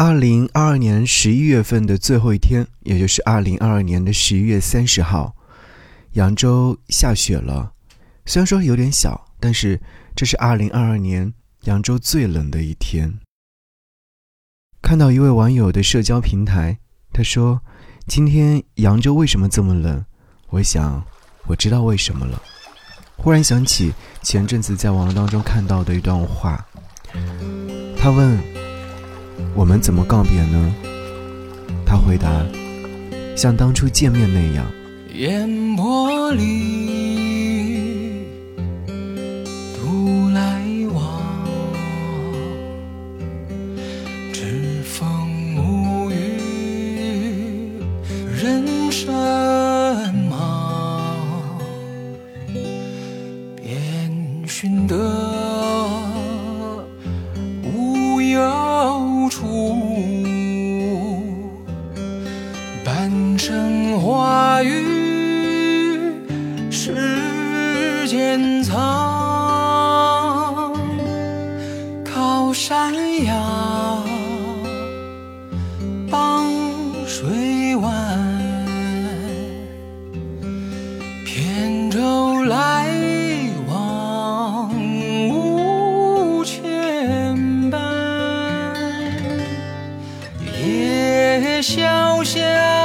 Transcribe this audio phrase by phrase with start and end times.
[0.00, 5.34] 二零二二年十一月份的最后一天，也就是二零二二年的十一月三十号，
[6.12, 7.72] 扬州下雪了。
[8.24, 9.80] 虽然说有点小，但是
[10.14, 11.34] 这是二零二二年
[11.64, 13.18] 扬州最冷的一天。
[14.80, 16.78] 看到一位网友的社交平台，
[17.12, 17.60] 他说
[18.06, 20.04] ：“今天扬州为什么这么冷？”
[20.50, 21.04] 我想，
[21.48, 22.40] 我知道为什么了。
[23.16, 23.92] 忽然想起
[24.22, 26.64] 前阵子在网络当中看到的一段话，
[27.98, 28.38] 他问
[29.54, 30.74] ：“我们怎么告别呢？”
[31.86, 32.28] 他回答
[33.36, 34.66] ：“像当初见面那样。”
[35.14, 38.24] 烟波里，
[39.74, 40.62] 独来
[40.92, 41.22] 往，
[44.32, 45.08] 知风
[45.56, 46.14] 沐雨，
[48.40, 49.12] 人生
[50.28, 51.58] 忙，
[53.56, 53.66] 遍
[54.46, 54.96] 寻得
[64.08, 64.72] 花雨。
[66.70, 68.72] 世间藏，
[72.02, 72.94] 靠山
[73.26, 73.34] 崖，
[76.10, 76.46] 傍
[77.06, 78.18] 水湾，
[81.26, 82.88] 扁舟来
[83.68, 84.70] 往
[85.28, 86.64] 无牵
[87.70, 87.78] 绊，
[90.64, 92.77] 夜潇潇。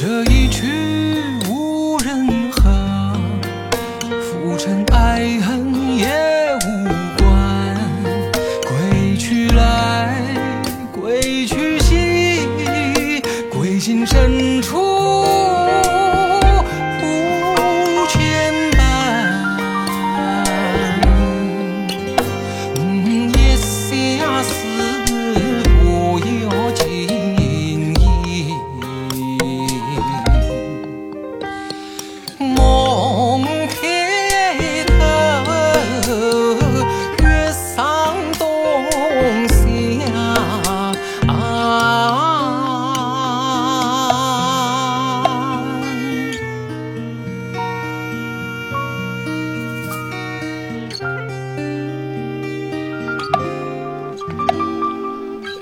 [0.00, 2.70] 这一去无人和，
[4.22, 5.57] 浮沉爱恨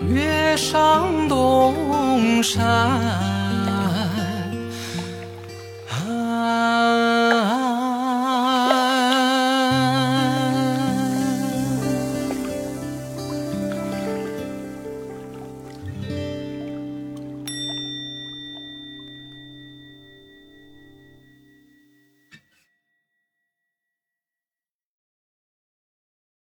[0.08, 3.35] 月上东山。